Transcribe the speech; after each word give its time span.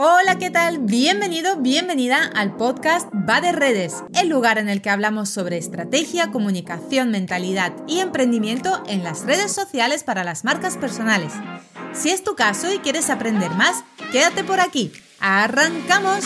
Hola, 0.00 0.38
¿qué 0.38 0.48
tal? 0.48 0.78
Bienvenido, 0.78 1.56
bienvenida 1.56 2.30
al 2.36 2.54
podcast 2.54 3.08
Va 3.28 3.40
de 3.40 3.50
Redes, 3.50 3.96
el 4.14 4.28
lugar 4.28 4.58
en 4.58 4.68
el 4.68 4.80
que 4.80 4.90
hablamos 4.90 5.28
sobre 5.28 5.58
estrategia, 5.58 6.30
comunicación, 6.30 7.10
mentalidad 7.10 7.72
y 7.88 7.98
emprendimiento 7.98 8.80
en 8.86 9.02
las 9.02 9.24
redes 9.24 9.50
sociales 9.50 10.04
para 10.04 10.22
las 10.22 10.44
marcas 10.44 10.76
personales. 10.76 11.32
Si 11.94 12.10
es 12.10 12.22
tu 12.22 12.36
caso 12.36 12.72
y 12.72 12.78
quieres 12.78 13.10
aprender 13.10 13.50
más, 13.56 13.82
quédate 14.12 14.44
por 14.44 14.60
aquí. 14.60 14.92
¡Arrancamos! 15.18 16.24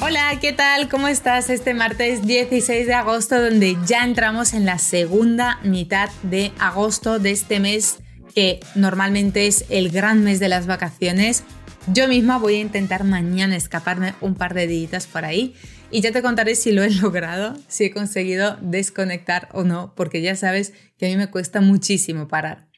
Hola, 0.00 0.40
¿qué 0.40 0.52
tal? 0.52 0.88
¿Cómo 0.88 1.06
estás 1.06 1.50
este 1.50 1.72
martes 1.72 2.26
16 2.26 2.88
de 2.88 2.94
agosto 2.94 3.40
donde 3.40 3.76
ya 3.86 4.02
entramos 4.02 4.54
en 4.54 4.66
la 4.66 4.78
segunda 4.78 5.60
mitad 5.62 6.10
de 6.24 6.50
agosto 6.58 7.20
de 7.20 7.30
este 7.30 7.60
mes 7.60 8.00
que 8.34 8.60
normalmente 8.74 9.46
es 9.46 9.64
el 9.68 9.90
gran 9.90 10.24
mes 10.24 10.40
de 10.40 10.48
las 10.48 10.66
vacaciones. 10.66 11.44
Yo 11.92 12.08
misma 12.08 12.38
voy 12.38 12.54
a 12.56 12.60
intentar 12.60 13.04
mañana 13.04 13.56
escaparme 13.56 14.14
un 14.20 14.34
par 14.34 14.54
de 14.54 14.66
días 14.66 15.06
por 15.06 15.24
ahí 15.24 15.54
y 15.90 16.00
ya 16.00 16.12
te 16.12 16.22
contaré 16.22 16.54
si 16.54 16.72
lo 16.72 16.82
he 16.82 16.90
logrado, 17.02 17.56
si 17.68 17.84
he 17.84 17.90
conseguido 17.90 18.56
desconectar 18.60 19.48
o 19.52 19.64
no, 19.64 19.94
porque 19.94 20.22
ya 20.22 20.34
sabes 20.34 20.72
que 20.98 21.06
a 21.06 21.08
mí 21.08 21.16
me 21.16 21.30
cuesta 21.30 21.60
muchísimo 21.60 22.28
parar. 22.28 22.68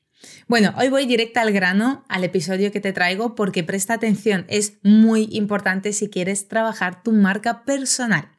Bueno, 0.49 0.75
hoy 0.77 0.89
voy 0.89 1.07
directa 1.07 1.41
al 1.41 1.53
grano, 1.53 2.05
al 2.09 2.25
episodio 2.25 2.73
que 2.73 2.81
te 2.81 2.93
traigo, 2.93 3.35
porque 3.35 3.65
presta 3.65 3.95
atención, 3.95 4.45
es 4.49 4.79
muy 4.83 5.29
importante 5.33 5.93
si 5.93 6.09
quieres 6.09 6.49
trabajar 6.49 7.03
tu 7.03 7.13
marca 7.13 7.65
personal. 7.65 8.36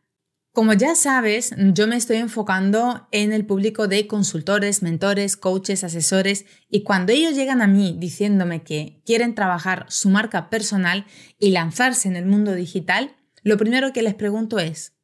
Como 0.57 0.73
ya 0.73 0.95
sabes, 0.95 1.53
yo 1.55 1.85
me 1.85 1.97
estoy 1.97 2.17
enfocando 2.17 3.07
en 3.11 3.31
el 3.31 3.45
público 3.45 3.87
de 3.87 4.07
consultores, 4.07 4.81
mentores, 4.81 5.37
coaches, 5.37 5.83
asesores 5.83 6.47
y 6.67 6.81
cuando 6.81 7.11
ellos 7.11 7.35
llegan 7.35 7.61
a 7.61 7.67
mí 7.67 7.95
diciéndome 7.99 8.63
que 8.63 8.99
quieren 9.05 9.35
trabajar 9.35 9.85
su 9.89 10.09
marca 10.09 10.49
personal 10.49 11.05
y 11.37 11.51
lanzarse 11.51 12.07
en 12.07 12.15
el 12.15 12.25
mundo 12.25 12.55
digital, 12.55 13.15
lo 13.43 13.55
primero 13.57 13.93
que 13.93 14.01
les 14.01 14.15
pregunto 14.15 14.57
es, 14.57 14.95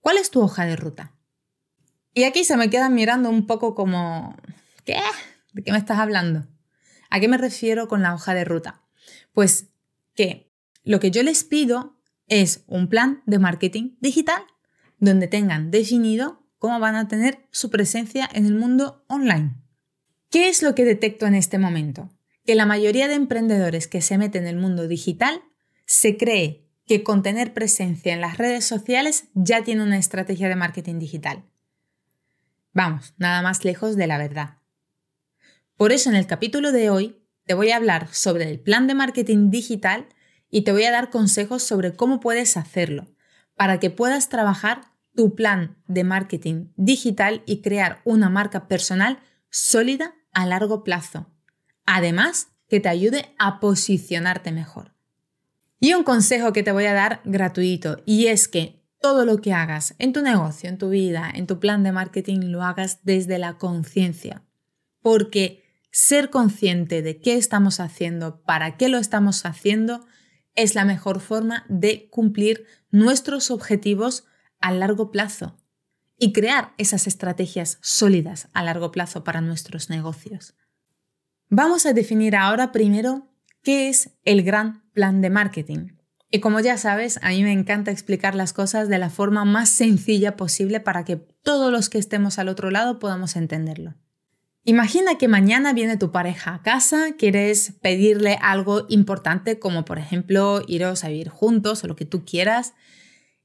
¿cuál 0.00 0.18
es 0.18 0.30
tu 0.30 0.42
hoja 0.42 0.66
de 0.66 0.76
ruta? 0.76 1.16
Y 2.12 2.24
aquí 2.24 2.44
se 2.44 2.58
me 2.58 2.68
quedan 2.68 2.94
mirando 2.94 3.30
un 3.30 3.46
poco 3.46 3.74
como, 3.74 4.36
¿qué? 4.84 5.00
¿De 5.54 5.62
qué 5.62 5.72
me 5.72 5.78
estás 5.78 5.98
hablando? 5.98 6.46
¿A 7.08 7.20
qué 7.20 7.28
me 7.28 7.38
refiero 7.38 7.88
con 7.88 8.02
la 8.02 8.12
hoja 8.12 8.34
de 8.34 8.44
ruta? 8.44 8.82
Pues 9.32 9.70
que 10.14 10.52
lo 10.84 11.00
que 11.00 11.10
yo 11.10 11.22
les 11.22 11.42
pido 11.42 11.98
es 12.26 12.64
un 12.66 12.86
plan 12.90 13.22
de 13.24 13.38
marketing 13.38 13.96
digital 14.02 14.42
donde 15.00 15.26
tengan 15.26 15.70
definido 15.70 16.46
cómo 16.58 16.78
van 16.78 16.94
a 16.94 17.08
tener 17.08 17.46
su 17.50 17.70
presencia 17.70 18.28
en 18.32 18.46
el 18.46 18.54
mundo 18.54 19.04
online. 19.08 19.56
¿Qué 20.30 20.48
es 20.48 20.62
lo 20.62 20.74
que 20.74 20.84
detecto 20.84 21.26
en 21.26 21.34
este 21.34 21.58
momento? 21.58 22.10
Que 22.46 22.54
la 22.54 22.66
mayoría 22.66 23.08
de 23.08 23.14
emprendedores 23.14 23.88
que 23.88 24.02
se 24.02 24.18
meten 24.18 24.42
en 24.42 24.50
el 24.50 24.56
mundo 24.56 24.86
digital 24.86 25.42
se 25.86 26.16
cree 26.16 26.68
que 26.86 27.02
con 27.02 27.22
tener 27.22 27.54
presencia 27.54 28.12
en 28.12 28.20
las 28.20 28.36
redes 28.38 28.64
sociales 28.64 29.24
ya 29.34 29.64
tiene 29.64 29.82
una 29.82 29.98
estrategia 29.98 30.48
de 30.48 30.56
marketing 30.56 30.98
digital. 30.98 31.44
Vamos, 32.72 33.14
nada 33.16 33.42
más 33.42 33.64
lejos 33.64 33.96
de 33.96 34.06
la 34.06 34.18
verdad. 34.18 34.58
Por 35.76 35.92
eso 35.92 36.10
en 36.10 36.16
el 36.16 36.26
capítulo 36.26 36.72
de 36.72 36.90
hoy 36.90 37.24
te 37.46 37.54
voy 37.54 37.70
a 37.70 37.76
hablar 37.76 38.08
sobre 38.12 38.48
el 38.50 38.60
plan 38.60 38.86
de 38.86 38.94
marketing 38.94 39.50
digital 39.50 40.08
y 40.50 40.62
te 40.62 40.72
voy 40.72 40.84
a 40.84 40.92
dar 40.92 41.10
consejos 41.10 41.62
sobre 41.62 41.94
cómo 41.94 42.20
puedes 42.20 42.56
hacerlo 42.56 43.08
para 43.56 43.80
que 43.80 43.90
puedas 43.90 44.28
trabajar 44.28 44.89
tu 45.14 45.34
plan 45.34 45.76
de 45.86 46.04
marketing 46.04 46.68
digital 46.76 47.42
y 47.46 47.62
crear 47.62 48.00
una 48.04 48.28
marca 48.28 48.68
personal 48.68 49.18
sólida 49.50 50.14
a 50.32 50.46
largo 50.46 50.84
plazo. 50.84 51.30
Además, 51.86 52.48
que 52.68 52.80
te 52.80 52.88
ayude 52.88 53.34
a 53.38 53.60
posicionarte 53.60 54.52
mejor. 54.52 54.94
Y 55.80 55.94
un 55.94 56.04
consejo 56.04 56.52
que 56.52 56.62
te 56.62 56.72
voy 56.72 56.86
a 56.86 56.94
dar 56.94 57.20
gratuito 57.24 58.02
y 58.06 58.26
es 58.26 58.48
que 58.48 58.80
todo 59.00 59.24
lo 59.24 59.40
que 59.40 59.52
hagas 59.52 59.94
en 59.98 60.12
tu 60.12 60.22
negocio, 60.22 60.68
en 60.68 60.78
tu 60.78 60.90
vida, 60.90 61.30
en 61.34 61.46
tu 61.46 61.58
plan 61.58 61.82
de 61.82 61.90
marketing, 61.90 62.50
lo 62.50 62.62
hagas 62.62 63.00
desde 63.02 63.38
la 63.38 63.56
conciencia. 63.56 64.44
Porque 65.00 65.64
ser 65.90 66.30
consciente 66.30 67.02
de 67.02 67.20
qué 67.20 67.36
estamos 67.36 67.80
haciendo, 67.80 68.42
para 68.42 68.76
qué 68.76 68.88
lo 68.88 68.98
estamos 68.98 69.44
haciendo, 69.46 70.06
es 70.54 70.74
la 70.74 70.84
mejor 70.84 71.20
forma 71.20 71.64
de 71.68 72.08
cumplir 72.10 72.66
nuestros 72.90 73.50
objetivos 73.50 74.26
a 74.60 74.72
largo 74.72 75.10
plazo 75.10 75.56
y 76.18 76.32
crear 76.32 76.74
esas 76.76 77.06
estrategias 77.06 77.78
sólidas 77.80 78.48
a 78.52 78.62
largo 78.62 78.92
plazo 78.92 79.24
para 79.24 79.40
nuestros 79.40 79.90
negocios. 79.90 80.54
Vamos 81.48 81.86
a 81.86 81.92
definir 81.92 82.36
ahora 82.36 82.70
primero 82.70 83.28
qué 83.62 83.88
es 83.88 84.10
el 84.24 84.42
gran 84.42 84.84
plan 84.92 85.20
de 85.20 85.30
marketing. 85.30 85.96
Y 86.30 86.38
como 86.38 86.60
ya 86.60 86.78
sabes, 86.78 87.18
a 87.22 87.30
mí 87.30 87.42
me 87.42 87.52
encanta 87.52 87.90
explicar 87.90 88.34
las 88.36 88.52
cosas 88.52 88.88
de 88.88 88.98
la 88.98 89.10
forma 89.10 89.44
más 89.44 89.68
sencilla 89.68 90.36
posible 90.36 90.78
para 90.78 91.04
que 91.04 91.16
todos 91.16 91.72
los 91.72 91.88
que 91.88 91.98
estemos 91.98 92.38
al 92.38 92.48
otro 92.48 92.70
lado 92.70 93.00
podamos 93.00 93.34
entenderlo. 93.34 93.94
Imagina 94.62 95.16
que 95.16 95.26
mañana 95.26 95.72
viene 95.72 95.96
tu 95.96 96.12
pareja 96.12 96.54
a 96.54 96.62
casa, 96.62 97.12
quieres 97.18 97.72
pedirle 97.80 98.38
algo 98.42 98.84
importante 98.90 99.58
como 99.58 99.84
por 99.86 99.98
ejemplo 99.98 100.62
iros 100.68 101.02
a 101.02 101.08
vivir 101.08 101.30
juntos 101.30 101.82
o 101.82 101.88
lo 101.88 101.96
que 101.96 102.04
tú 102.04 102.24
quieras 102.24 102.74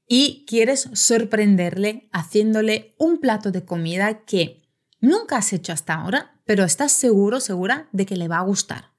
y 0.06 0.44
quieres 0.46 0.88
sorprenderle 0.92 2.08
haciéndole 2.12 2.94
un 2.98 3.18
plato 3.18 3.50
de 3.50 3.64
comida 3.64 4.24
que 4.24 4.62
nunca 5.00 5.38
has 5.38 5.52
hecho 5.52 5.72
hasta 5.72 5.94
ahora, 5.94 6.40
pero 6.44 6.64
estás 6.64 6.92
seguro, 6.92 7.40
segura 7.40 7.88
de 7.92 8.06
que 8.06 8.16
le 8.16 8.28
va 8.28 8.38
a 8.38 8.44
gustar. 8.44 8.92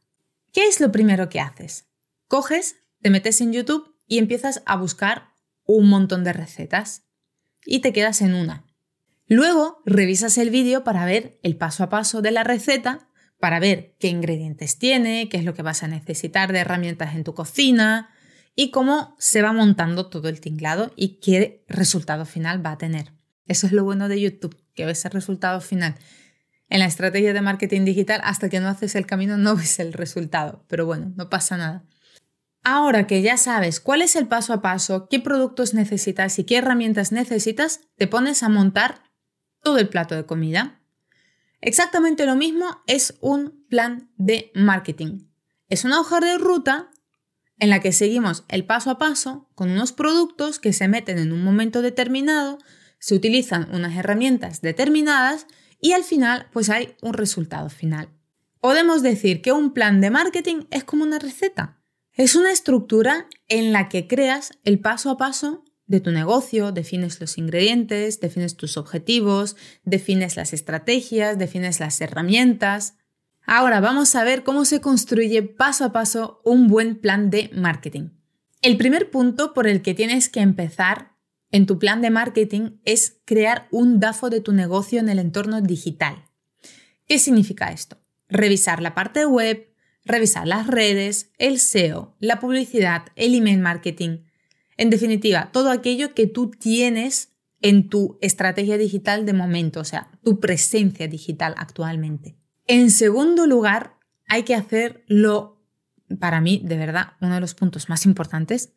¿Qué 0.51 0.67
es 0.67 0.79
lo 0.79 0.91
primero 0.91 1.29
que 1.29 1.39
haces? 1.39 1.87
Coges, 2.27 2.75
te 3.01 3.09
metes 3.09 3.41
en 3.41 3.53
YouTube 3.53 3.95
y 4.05 4.17
empiezas 4.17 4.61
a 4.65 4.75
buscar 4.75 5.35
un 5.65 5.87
montón 5.89 6.23
de 6.23 6.33
recetas 6.33 7.03
y 7.65 7.79
te 7.79 7.93
quedas 7.93 8.21
en 8.21 8.33
una. 8.33 8.65
Luego 9.27 9.81
revisas 9.85 10.37
el 10.37 10.49
vídeo 10.49 10.83
para 10.83 11.05
ver 11.05 11.39
el 11.43 11.57
paso 11.57 11.83
a 11.83 11.89
paso 11.89 12.21
de 12.21 12.31
la 12.31 12.43
receta, 12.43 13.09
para 13.39 13.59
ver 13.59 13.95
qué 13.99 14.07
ingredientes 14.07 14.79
tiene, 14.79 15.29
qué 15.29 15.37
es 15.37 15.43
lo 15.43 15.53
que 15.53 15.61
vas 15.61 15.83
a 15.83 15.87
necesitar 15.87 16.51
de 16.51 16.59
herramientas 16.59 17.15
en 17.15 17.23
tu 17.23 17.33
cocina, 17.33 18.09
y 18.59 18.71
cómo 18.71 19.15
se 19.19 19.43
va 19.43 19.53
montando 19.53 20.07
todo 20.07 20.29
el 20.29 20.41
tinglado 20.41 20.91
y 20.95 21.19
qué 21.19 21.63
resultado 21.69 22.25
final 22.25 22.65
va 22.65 22.71
a 22.71 22.77
tener. 22.79 23.13
Eso 23.45 23.67
es 23.67 23.71
lo 23.71 23.83
bueno 23.83 24.09
de 24.09 24.19
YouTube, 24.19 24.57
que 24.73 24.87
ves 24.87 25.05
el 25.05 25.11
resultado 25.11 25.61
final. 25.61 25.93
En 26.67 26.79
la 26.79 26.87
estrategia 26.87 27.33
de 27.33 27.41
marketing 27.41 27.85
digital, 27.85 28.19
hasta 28.23 28.49
que 28.49 28.59
no 28.59 28.67
haces 28.67 28.95
el 28.95 29.05
camino, 29.05 29.37
no 29.37 29.55
ves 29.55 29.77
el 29.79 29.93
resultado. 29.93 30.65
Pero 30.67 30.87
bueno, 30.87 31.13
no 31.15 31.29
pasa 31.29 31.55
nada. 31.55 31.85
Ahora 32.63 33.05
que 33.05 33.21
ya 33.21 33.37
sabes 33.37 33.79
cuál 33.79 34.01
es 34.01 34.15
el 34.15 34.27
paso 34.27 34.53
a 34.53 34.61
paso, 34.63 35.07
qué 35.07 35.19
productos 35.19 35.75
necesitas 35.75 36.39
y 36.39 36.43
qué 36.43 36.57
herramientas 36.57 37.11
necesitas, 37.11 37.81
te 37.95 38.07
pones 38.07 38.41
a 38.41 38.49
montar 38.49 39.03
todo 39.61 39.77
el 39.77 39.87
plato 39.87 40.15
de 40.15 40.25
comida. 40.25 40.81
Exactamente 41.61 42.25
lo 42.25 42.35
mismo 42.35 42.65
es 42.87 43.19
un 43.21 43.67
plan 43.69 44.09
de 44.17 44.51
marketing. 44.55 45.27
Es 45.69 45.85
una 45.85 45.99
hoja 45.99 46.19
de 46.19 46.39
ruta 46.39 46.89
en 47.59 47.69
la 47.69 47.79
que 47.79 47.91
seguimos 47.91 48.43
el 48.49 48.65
paso 48.65 48.91
a 48.91 48.97
paso 48.97 49.49
con 49.55 49.69
unos 49.69 49.91
productos 49.91 50.59
que 50.59 50.73
se 50.73 50.87
meten 50.87 51.17
en 51.17 51.31
un 51.31 51.43
momento 51.43 51.81
determinado, 51.81 52.57
se 52.99 53.15
utilizan 53.15 53.73
unas 53.73 53.95
herramientas 53.95 54.61
determinadas 54.61 55.47
y 55.79 55.93
al 55.93 56.03
final 56.03 56.47
pues 56.51 56.69
hay 56.69 56.95
un 57.01 57.13
resultado 57.13 57.69
final. 57.69 58.09
Podemos 58.59 59.01
decir 59.01 59.41
que 59.41 59.51
un 59.51 59.73
plan 59.73 60.01
de 60.01 60.09
marketing 60.09 60.65
es 60.71 60.83
como 60.83 61.03
una 61.03 61.19
receta. 61.19 61.79
Es 62.13 62.35
una 62.35 62.51
estructura 62.51 63.27
en 63.47 63.71
la 63.71 63.89
que 63.89 64.07
creas 64.07 64.51
el 64.63 64.79
paso 64.79 65.11
a 65.11 65.17
paso 65.17 65.63
de 65.85 66.01
tu 66.01 66.11
negocio, 66.11 66.71
defines 66.71 67.21
los 67.21 67.37
ingredientes, 67.37 68.19
defines 68.19 68.57
tus 68.57 68.75
objetivos, 68.75 69.55
defines 69.83 70.35
las 70.35 70.51
estrategias, 70.51 71.37
defines 71.37 71.79
las 71.79 72.01
herramientas, 72.01 72.97
Ahora 73.49 73.79
vamos 73.79 74.13
a 74.15 74.25
ver 74.25 74.43
cómo 74.43 74.65
se 74.65 74.81
construye 74.81 75.41
paso 75.41 75.85
a 75.85 75.93
paso 75.93 76.41
un 76.43 76.67
buen 76.67 76.99
plan 76.99 77.29
de 77.29 77.49
marketing. 77.53 78.09
El 78.61 78.75
primer 78.75 79.09
punto 79.09 79.53
por 79.53 79.67
el 79.67 79.81
que 79.81 79.93
tienes 79.93 80.27
que 80.27 80.41
empezar 80.41 81.13
en 81.49 81.65
tu 81.65 81.79
plan 81.79 82.01
de 82.01 82.09
marketing 82.09 82.71
es 82.83 83.21
crear 83.23 83.69
un 83.71 84.01
DAFO 84.01 84.29
de 84.29 84.41
tu 84.41 84.51
negocio 84.51 84.99
en 84.99 85.07
el 85.07 85.17
entorno 85.17 85.61
digital. 85.61 86.25
¿Qué 87.07 87.19
significa 87.19 87.71
esto? 87.71 87.95
Revisar 88.27 88.81
la 88.81 88.93
parte 88.93 89.25
web, 89.25 89.73
revisar 90.03 90.45
las 90.45 90.67
redes, 90.67 91.31
el 91.37 91.61
SEO, 91.61 92.17
la 92.19 92.41
publicidad, 92.41 93.05
el 93.15 93.33
email 93.33 93.59
marketing. 93.59 94.25
En 94.75 94.89
definitiva, 94.89 95.51
todo 95.53 95.71
aquello 95.71 96.13
que 96.13 96.27
tú 96.27 96.51
tienes 96.51 97.29
en 97.61 97.87
tu 97.87 98.17
estrategia 98.19 98.77
digital 98.77 99.25
de 99.25 99.31
momento, 99.31 99.79
o 99.79 99.85
sea, 99.85 100.11
tu 100.21 100.41
presencia 100.41 101.07
digital 101.07 101.55
actualmente. 101.55 102.35
En 102.67 102.91
segundo 102.91 103.47
lugar, 103.47 103.97
hay 104.27 104.43
que 104.43 104.53
hacer 104.53 105.03
lo, 105.07 105.63
para 106.19 106.41
mí, 106.41 106.61
de 106.63 106.77
verdad, 106.77 107.13
uno 107.21 107.35
de 107.35 107.39
los 107.39 107.55
puntos 107.55 107.87
más 107.87 108.05
importantes, 108.05 108.73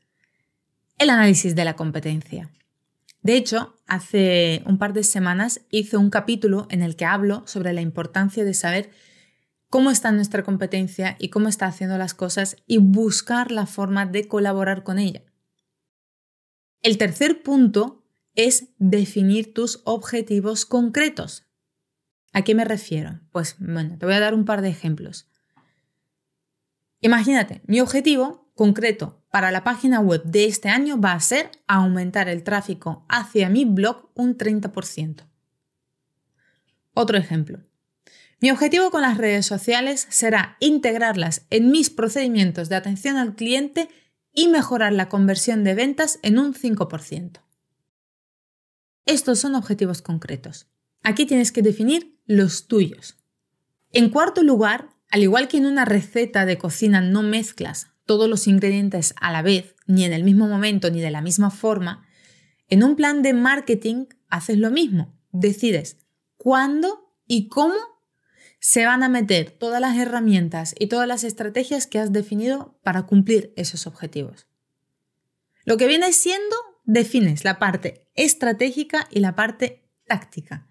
el 0.96 1.10
análisis 1.10 1.56
de 1.56 1.64
la 1.64 1.74
competencia. 1.74 2.50
De 3.22 3.36
hecho, 3.36 3.76
hace 3.86 4.62
un 4.64 4.78
par 4.78 4.92
de 4.92 5.02
semanas 5.02 5.62
hice 5.70 5.96
un 5.96 6.08
capítulo 6.08 6.68
en 6.70 6.82
el 6.82 6.94
que 6.94 7.04
hablo 7.04 7.42
sobre 7.46 7.72
la 7.72 7.80
importancia 7.80 8.44
de 8.44 8.54
saber 8.54 8.90
cómo 9.68 9.90
está 9.90 10.12
nuestra 10.12 10.44
competencia 10.44 11.16
y 11.18 11.28
cómo 11.28 11.48
está 11.48 11.66
haciendo 11.66 11.98
las 11.98 12.14
cosas 12.14 12.56
y 12.66 12.78
buscar 12.78 13.50
la 13.50 13.66
forma 13.66 14.06
de 14.06 14.28
colaborar 14.28 14.84
con 14.84 14.98
ella. 14.98 15.22
El 16.82 16.96
tercer 16.96 17.42
punto 17.42 18.04
es 18.36 18.68
definir 18.78 19.52
tus 19.52 19.82
objetivos 19.84 20.64
concretos. 20.64 21.49
¿A 22.32 22.42
qué 22.42 22.54
me 22.54 22.64
refiero? 22.64 23.20
Pues 23.32 23.56
bueno, 23.58 23.98
te 23.98 24.06
voy 24.06 24.14
a 24.14 24.20
dar 24.20 24.34
un 24.34 24.44
par 24.44 24.62
de 24.62 24.68
ejemplos. 24.68 25.28
Imagínate, 27.00 27.62
mi 27.66 27.80
objetivo 27.80 28.50
concreto 28.54 29.24
para 29.30 29.50
la 29.50 29.64
página 29.64 30.00
web 30.00 30.22
de 30.24 30.44
este 30.44 30.68
año 30.68 31.00
va 31.00 31.12
a 31.12 31.20
ser 31.20 31.50
aumentar 31.66 32.28
el 32.28 32.42
tráfico 32.42 33.06
hacia 33.08 33.48
mi 33.48 33.64
blog 33.64 34.10
un 34.14 34.36
30%. 34.36 35.26
Otro 36.92 37.16
ejemplo. 37.16 37.60
Mi 38.40 38.50
objetivo 38.50 38.90
con 38.90 39.02
las 39.02 39.18
redes 39.18 39.46
sociales 39.46 40.06
será 40.10 40.56
integrarlas 40.60 41.46
en 41.50 41.70
mis 41.70 41.90
procedimientos 41.90 42.68
de 42.68 42.76
atención 42.76 43.16
al 43.16 43.34
cliente 43.34 43.88
y 44.32 44.48
mejorar 44.48 44.92
la 44.92 45.08
conversión 45.08 45.64
de 45.64 45.74
ventas 45.74 46.18
en 46.22 46.38
un 46.38 46.54
5%. 46.54 47.40
Estos 49.06 49.38
son 49.38 49.54
objetivos 49.54 50.02
concretos. 50.02 50.68
Aquí 51.02 51.26
tienes 51.26 51.52
que 51.52 51.62
definir 51.62 52.19
los 52.30 52.68
tuyos. 52.68 53.16
En 53.90 54.08
cuarto 54.08 54.44
lugar, 54.44 54.90
al 55.10 55.20
igual 55.24 55.48
que 55.48 55.56
en 55.56 55.66
una 55.66 55.84
receta 55.84 56.46
de 56.46 56.58
cocina 56.58 57.00
no 57.00 57.24
mezclas 57.24 57.88
todos 58.04 58.28
los 58.28 58.46
ingredientes 58.46 59.14
a 59.20 59.32
la 59.32 59.42
vez, 59.42 59.74
ni 59.88 60.04
en 60.04 60.12
el 60.12 60.22
mismo 60.22 60.46
momento, 60.46 60.92
ni 60.92 61.00
de 61.00 61.10
la 61.10 61.22
misma 61.22 61.50
forma, 61.50 62.06
en 62.68 62.84
un 62.84 62.94
plan 62.94 63.22
de 63.22 63.32
marketing 63.32 64.06
haces 64.28 64.58
lo 64.58 64.70
mismo. 64.70 65.12
Decides 65.32 65.96
cuándo 66.36 67.12
y 67.26 67.48
cómo 67.48 67.74
se 68.60 68.86
van 68.86 69.02
a 69.02 69.08
meter 69.08 69.50
todas 69.50 69.80
las 69.80 69.98
herramientas 69.98 70.76
y 70.78 70.86
todas 70.86 71.08
las 71.08 71.24
estrategias 71.24 71.88
que 71.88 71.98
has 71.98 72.12
definido 72.12 72.78
para 72.84 73.06
cumplir 73.06 73.52
esos 73.56 73.88
objetivos. 73.88 74.46
Lo 75.64 75.76
que 75.76 75.88
viene 75.88 76.12
siendo, 76.12 76.54
defines 76.84 77.42
la 77.42 77.58
parte 77.58 78.06
estratégica 78.14 79.08
y 79.10 79.18
la 79.18 79.34
parte 79.34 79.82
táctica. 80.06 80.69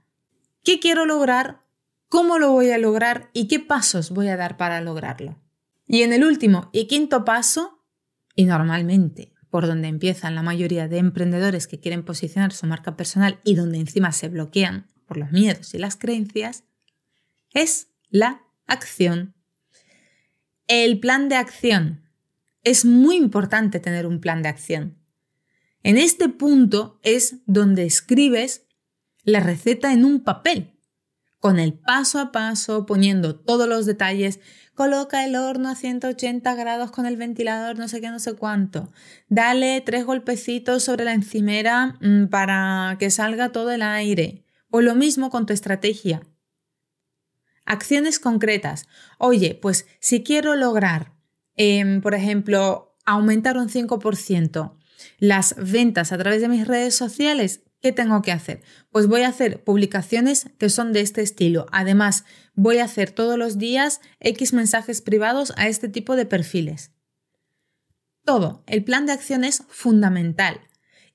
¿Qué 0.69 0.79
quiero 0.79 1.07
lograr? 1.07 1.65
¿Cómo 2.09 2.37
lo 2.37 2.51
voy 2.51 2.69
a 2.69 2.77
lograr? 2.77 3.31
¿Y 3.33 3.47
qué 3.47 3.59
pasos 3.59 4.11
voy 4.11 4.27
a 4.27 4.37
dar 4.37 4.55
para 4.55 4.81
lograrlo? 4.81 5.41
Y 5.87 6.03
en 6.03 6.13
el 6.13 6.23
último 6.23 6.69
y 6.71 6.85
quinto 6.85 7.25
paso, 7.25 7.83
y 8.35 8.45
normalmente 8.45 9.33
por 9.49 9.65
donde 9.65 9.87
empiezan 9.87 10.35
la 10.35 10.43
mayoría 10.43 10.87
de 10.87 10.99
emprendedores 10.99 11.65
que 11.65 11.79
quieren 11.79 12.05
posicionar 12.05 12.53
su 12.53 12.67
marca 12.67 12.95
personal 12.95 13.39
y 13.43 13.55
donde 13.55 13.79
encima 13.79 14.11
se 14.11 14.29
bloquean 14.29 14.85
por 15.07 15.17
los 15.17 15.31
miedos 15.31 15.73
y 15.73 15.79
las 15.79 15.95
creencias, 15.95 16.65
es 17.55 17.87
la 18.11 18.43
acción. 18.67 19.33
El 20.67 20.99
plan 20.99 21.29
de 21.29 21.35
acción. 21.37 22.07
Es 22.63 22.85
muy 22.85 23.15
importante 23.15 23.79
tener 23.79 24.05
un 24.05 24.21
plan 24.21 24.43
de 24.43 24.49
acción. 24.49 24.99
En 25.81 25.97
este 25.97 26.29
punto 26.29 26.99
es 27.01 27.37
donde 27.47 27.87
escribes 27.87 28.68
la 29.29 29.39
receta 29.39 29.93
en 29.93 30.05
un 30.05 30.23
papel, 30.23 30.73
con 31.39 31.59
el 31.59 31.73
paso 31.73 32.19
a 32.19 32.31
paso, 32.31 32.85
poniendo 32.85 33.35
todos 33.35 33.67
los 33.67 33.85
detalles. 33.85 34.39
Coloca 34.75 35.25
el 35.25 35.35
horno 35.35 35.69
a 35.69 35.75
180 35.75 36.55
grados 36.55 36.91
con 36.91 37.05
el 37.05 37.17
ventilador, 37.17 37.77
no 37.77 37.87
sé 37.87 38.01
qué, 38.01 38.09
no 38.09 38.19
sé 38.19 38.33
cuánto. 38.33 38.91
Dale 39.27 39.81
tres 39.81 40.05
golpecitos 40.05 40.83
sobre 40.83 41.05
la 41.05 41.13
encimera 41.13 41.97
mm, 42.01 42.27
para 42.27 42.95
que 42.99 43.09
salga 43.09 43.51
todo 43.51 43.71
el 43.71 43.81
aire. 43.81 44.45
O 44.69 44.81
lo 44.81 44.95
mismo 44.95 45.29
con 45.29 45.45
tu 45.45 45.53
estrategia. 45.53 46.21
Acciones 47.65 48.19
concretas. 48.19 48.87
Oye, 49.17 49.55
pues 49.55 49.85
si 49.99 50.23
quiero 50.23 50.55
lograr, 50.55 51.13
em, 51.55 52.01
por 52.01 52.15
ejemplo, 52.15 52.97
aumentar 53.05 53.57
un 53.57 53.69
5% 53.69 54.77
las 55.17 55.55
ventas 55.57 56.11
a 56.11 56.17
través 56.17 56.41
de 56.41 56.49
mis 56.49 56.67
redes 56.67 56.95
sociales, 56.95 57.61
¿qué 57.81 57.91
tengo 57.91 58.21
que 58.21 58.31
hacer? 58.31 58.61
Pues 58.91 59.07
voy 59.07 59.21
a 59.21 59.29
hacer 59.29 59.63
publicaciones 59.63 60.49
que 60.57 60.69
son 60.69 60.93
de 60.93 61.01
este 61.01 61.21
estilo. 61.21 61.65
Además, 61.71 62.25
voy 62.53 62.79
a 62.79 62.85
hacer 62.85 63.11
todos 63.11 63.37
los 63.37 63.57
días 63.57 64.01
X 64.19 64.53
mensajes 64.53 65.01
privados 65.01 65.53
a 65.57 65.67
este 65.67 65.89
tipo 65.89 66.15
de 66.15 66.25
perfiles. 66.25 66.91
Todo, 68.25 68.63
el 68.67 68.83
plan 68.83 69.05
de 69.05 69.13
acción 69.13 69.43
es 69.43 69.63
fundamental. 69.69 70.61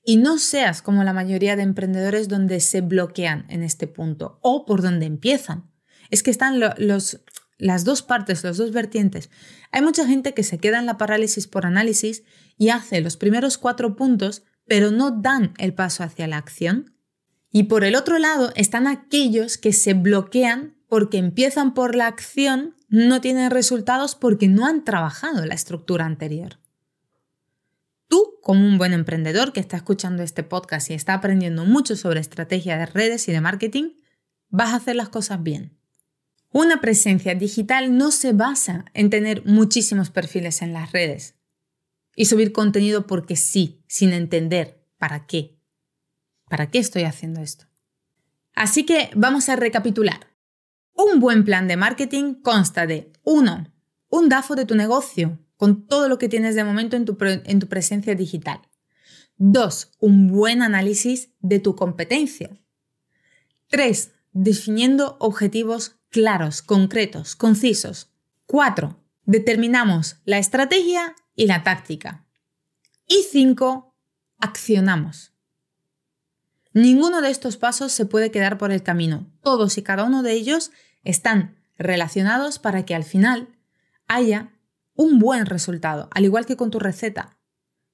Y 0.03 0.17
no 0.17 0.37
seas 0.37 0.81
como 0.81 1.03
la 1.03 1.13
mayoría 1.13 1.55
de 1.55 1.63
emprendedores 1.63 2.27
donde 2.27 2.59
se 2.59 2.81
bloquean 2.81 3.45
en 3.49 3.63
este 3.63 3.87
punto 3.87 4.39
o 4.41 4.65
por 4.65 4.81
donde 4.81 5.05
empiezan. 5.07 5.71
Es 6.11 6.21
que 6.21 6.29
están 6.29 6.59
los, 6.59 7.21
las 7.57 7.85
dos 7.85 8.03
partes, 8.03 8.43
las 8.43 8.57
dos 8.57 8.71
vertientes. 8.71 9.31
Hay 9.71 9.81
mucha 9.81 10.05
gente 10.05 10.33
que 10.33 10.43
se 10.43 10.59
queda 10.59 10.77
en 10.77 10.85
la 10.85 10.97
parálisis 10.97 11.47
por 11.47 11.65
análisis 11.65 12.23
y 12.57 12.69
hace 12.69 13.01
los 13.01 13.17
primeros 13.17 13.57
cuatro 13.57 13.95
puntos, 13.95 14.43
pero 14.67 14.91
no 14.91 15.11
dan 15.11 15.53
el 15.57 15.73
paso 15.73 16.03
hacia 16.03 16.27
la 16.27 16.37
acción. 16.37 16.93
Y 17.51 17.63
por 17.63 17.83
el 17.83 17.95
otro 17.95 18.19
lado 18.19 18.51
están 18.55 18.87
aquellos 18.87 19.57
que 19.57 19.73
se 19.73 19.93
bloquean 19.93 20.75
porque 20.87 21.17
empiezan 21.17 21.73
por 21.73 21.95
la 21.95 22.07
acción, 22.07 22.75
no 22.89 23.21
tienen 23.21 23.51
resultados 23.51 24.15
porque 24.15 24.47
no 24.47 24.65
han 24.65 24.83
trabajado 24.83 25.45
la 25.45 25.55
estructura 25.55 26.05
anterior. 26.05 26.59
Tú, 28.07 28.35
como 28.41 28.67
un 28.67 28.77
buen 28.77 28.93
emprendedor 28.93 29.51
que 29.51 29.59
está 29.59 29.77
escuchando 29.77 30.21
este 30.21 30.43
podcast 30.43 30.91
y 30.91 30.93
está 30.93 31.15
aprendiendo 31.15 31.65
mucho 31.65 31.95
sobre 31.95 32.19
estrategia 32.19 32.77
de 32.77 32.85
redes 32.85 33.27
y 33.27 33.31
de 33.31 33.41
marketing, 33.41 33.91
vas 34.49 34.73
a 34.73 34.77
hacer 34.77 34.95
las 34.95 35.09
cosas 35.09 35.41
bien. 35.41 35.77
Una 36.51 36.79
presencia 36.81 37.35
digital 37.35 37.97
no 37.97 38.11
se 38.11 38.31
basa 38.31 38.85
en 38.93 39.09
tener 39.09 39.43
muchísimos 39.45 40.11
perfiles 40.11 40.61
en 40.61 40.71
las 40.71 40.91
redes 40.91 41.35
y 42.15 42.25
subir 42.25 42.51
contenido 42.51 43.05
porque 43.05 43.35
sí, 43.35 43.83
sin 43.87 44.13
entender 44.13 44.81
para 44.97 45.27
qué. 45.27 45.57
¿Para 46.49 46.69
qué 46.69 46.79
estoy 46.79 47.03
haciendo 47.03 47.41
esto? 47.41 47.65
Así 48.53 48.85
que 48.85 49.09
vamos 49.15 49.49
a 49.49 49.55
recapitular. 49.55 50.27
Un 50.93 51.19
buen 51.19 51.43
plan 51.43 51.67
de 51.67 51.75
marketing 51.75 52.35
consta 52.35 52.87
de 52.87 53.11
1. 53.23 53.71
Un 54.09 54.29
DAFO 54.29 54.55
de 54.55 54.65
tu 54.65 54.75
negocio, 54.75 55.39
con 55.57 55.87
todo 55.87 56.07
lo 56.07 56.17
que 56.17 56.29
tienes 56.29 56.55
de 56.55 56.63
momento 56.63 56.95
en 56.95 57.03
tu, 57.03 57.17
en 57.19 57.59
tu 57.59 57.67
presencia 57.67 58.15
digital. 58.15 58.61
2. 59.37 59.91
Un 59.99 60.27
buen 60.27 60.61
análisis 60.61 61.31
de 61.41 61.59
tu 61.59 61.75
competencia. 61.75 62.57
3. 63.67 64.11
Definiendo 64.31 65.17
objetivos 65.19 65.97
claros, 66.09 66.61
concretos, 66.61 67.35
concisos. 67.35 68.09
4. 68.45 68.97
Determinamos 69.25 70.17
la 70.23 70.37
estrategia 70.37 71.15
y 71.35 71.47
la 71.47 71.63
táctica. 71.63 72.25
Y 73.07 73.25
5. 73.31 73.93
Accionamos. 74.39 75.33
Ninguno 76.73 77.21
de 77.21 77.29
estos 77.29 77.57
pasos 77.57 77.91
se 77.91 78.05
puede 78.05 78.31
quedar 78.31 78.57
por 78.57 78.71
el 78.71 78.83
camino. 78.83 79.31
Todos 79.41 79.77
y 79.77 79.83
cada 79.83 80.03
uno 80.03 80.23
de 80.23 80.33
ellos 80.33 80.71
están 81.03 81.55
relacionados 81.77 82.59
para 82.59 82.85
que 82.85 82.95
al 82.95 83.03
final 83.03 83.49
haya 84.07 84.51
un 84.93 85.19
buen 85.19 85.45
resultado, 85.45 86.09
al 86.11 86.25
igual 86.25 86.45
que 86.45 86.57
con 86.57 86.71
tu 86.71 86.79
receta. 86.79 87.37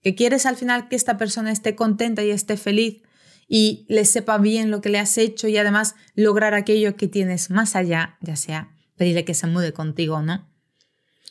Que 0.01 0.15
quieres 0.15 0.45
al 0.45 0.55
final 0.55 0.88
que 0.88 0.95
esta 0.95 1.17
persona 1.17 1.51
esté 1.51 1.75
contenta 1.75 2.24
y 2.24 2.31
esté 2.31 2.57
feliz 2.57 3.03
y 3.48 3.86
le 3.88 4.05
sepa 4.05 4.38
bien 4.38 4.71
lo 4.71 4.81
que 4.81 4.89
le 4.89 5.00
has 5.00 5.17
hecho 5.17 5.48
y 5.48 5.57
además 5.57 5.95
lograr 6.15 6.53
aquello 6.53 6.95
que 6.95 7.07
tienes 7.07 7.50
más 7.50 7.75
allá, 7.75 8.17
ya 8.21 8.36
sea 8.36 8.71
pedirle 8.95 9.25
que 9.25 9.33
se 9.33 9.48
mude 9.48 9.74
contigo 9.74 10.15
o 10.15 10.21
no. 10.21 10.48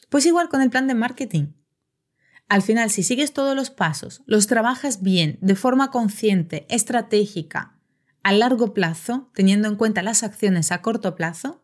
Pues 0.08 0.26
igual 0.26 0.48
con 0.48 0.60
el 0.60 0.70
plan 0.70 0.86
de 0.86 0.94
marketing. 0.94 1.52
Al 2.50 2.62
final, 2.62 2.90
si 2.90 3.04
sigues 3.04 3.32
todos 3.32 3.54
los 3.54 3.70
pasos, 3.70 4.22
los 4.26 4.48
trabajas 4.48 5.02
bien, 5.02 5.38
de 5.40 5.54
forma 5.54 5.92
consciente, 5.92 6.66
estratégica, 6.68 7.78
a 8.24 8.32
largo 8.32 8.74
plazo, 8.74 9.30
teniendo 9.34 9.68
en 9.68 9.76
cuenta 9.76 10.02
las 10.02 10.24
acciones 10.24 10.72
a 10.72 10.82
corto 10.82 11.14
plazo, 11.14 11.62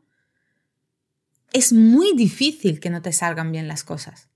es 1.53 1.73
muy 1.73 2.13
difícil 2.15 2.79
que 2.79 2.91
no 2.91 3.03
te 3.03 3.13
salgan 3.13 3.51
bien 3.51 3.67
las 3.67 3.83
cosas. 3.83 4.29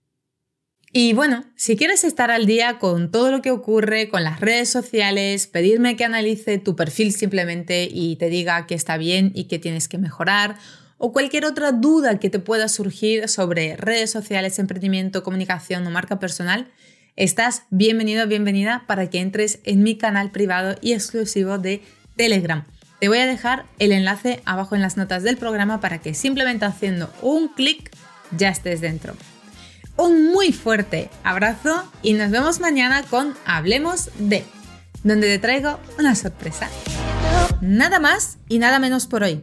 Y 0.93 1.13
bueno, 1.13 1.45
si 1.55 1.77
quieres 1.77 2.03
estar 2.03 2.33
al 2.33 2.47
día 2.47 2.81
con 2.81 3.13
todo 3.13 3.31
lo 3.31 3.43
que 3.43 3.53
ocurre 3.53 4.09
con 4.09 4.25
las 4.25 4.41
redes 4.41 4.69
sociales, 4.69 5.47
pedirme 5.47 5.95
que 5.95 6.05
analice 6.05 6.59
tu 6.59 6.75
perfil 6.75 7.13
simplemente 7.13 7.89
y 7.89 8.17
te 8.17 8.29
diga 8.29 8.67
que 8.67 8.75
está 8.75 8.97
bien 8.97 9.31
y 9.37 9.45
que 9.45 9.61
tienes 9.61 9.87
que 9.87 9.99
mejorar, 9.99 10.59
o 11.03 11.13
cualquier 11.13 11.47
otra 11.47 11.73
duda 11.73 12.21
que 12.21 12.29
te 12.29 12.39
pueda 12.39 12.69
surgir 12.69 13.29
sobre 13.29 13.75
redes 13.77 14.11
sociales, 14.11 14.59
emprendimiento, 14.59 15.23
comunicación 15.23 15.87
o 15.87 15.91
marca 15.91 16.21
personal, 16.21 16.71
estás 17.17 17.63
bienvenido, 17.71 18.27
bienvenida 18.27 18.85
para 18.87 19.09
que 19.09 19.19
entres 19.19 19.61
en 19.65 19.83
mi 19.83 19.97
canal 19.97 20.31
privado 20.31 20.77
y 20.83 20.93
exclusivo 20.93 21.59
de 21.59 21.83
Telegram. 22.17 22.67
Te 23.01 23.09
voy 23.09 23.19
a 23.19 23.27
dejar 23.27 23.65
el 23.79 23.93
enlace 23.93 24.43
abajo 24.45 24.75
en 24.77 24.83
las 24.83 24.99
notas 24.99 25.23
del 25.23 25.39
programa 25.39 25.81
para 25.81 26.03
que 26.03 26.13
simplemente 26.13 26.67
haciendo 26.67 27.11
un 27.23 27.49
clic 27.49 27.91
ya 28.37 28.51
estés 28.51 28.83
dentro 28.83 29.17
un 30.01 30.33
muy 30.33 30.53
fuerte 30.53 31.11
abrazo 31.25 31.85
y 32.03 32.15
nos 32.15 32.31
vemos 32.31 32.61
mañana 32.61 33.03
con 33.03 33.35
Hablemos 33.45 34.09
de, 34.19 34.45
donde 35.03 35.29
te 35.29 35.39
traigo 35.39 35.79
una 35.99 36.15
sorpresa. 36.15 36.69
Nada 37.61 38.01
más 38.01 38.39
y 38.49 38.59
nada 38.59 38.79
menos 38.79 39.07
por 39.07 39.23
hoy. 39.23 39.43